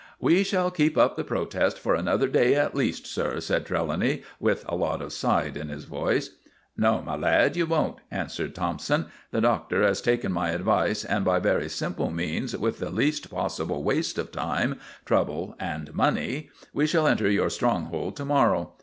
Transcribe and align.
"We 0.19 0.43
shall 0.43 0.71
keep 0.71 0.97
up 0.97 1.15
the 1.15 1.23
protest 1.23 1.77
for 1.77 1.93
another 1.93 2.27
day 2.27 2.55
at 2.55 2.73
least, 2.73 3.05
sir," 3.05 3.39
said 3.39 3.67
Trelawny, 3.67 4.23
with 4.39 4.65
a 4.67 4.73
lot 4.73 4.99
of 4.99 5.13
side 5.13 5.55
in 5.55 5.69
his 5.69 5.83
voice. 5.85 6.31
"No, 6.75 7.03
my 7.03 7.15
lad, 7.15 7.55
you 7.55 7.67
won't," 7.67 7.97
answered 8.09 8.55
Thompson. 8.55 9.09
"The 9.29 9.41
Doctor 9.41 9.83
has 9.83 10.01
taken 10.01 10.31
my 10.31 10.49
advice, 10.53 11.05
and 11.05 11.23
by 11.23 11.37
very 11.37 11.69
simple 11.69 12.09
means, 12.09 12.57
with 12.57 12.79
the 12.79 12.89
least 12.89 13.29
possible 13.29 13.83
waste 13.83 14.17
of 14.17 14.31
time, 14.31 14.79
trouble, 15.05 15.55
and 15.59 15.93
money, 15.93 16.49
we 16.73 16.87
shall 16.87 17.05
enter 17.05 17.29
your 17.29 17.51
stronghold 17.51 18.15
to 18.15 18.25
morrow. 18.25 18.71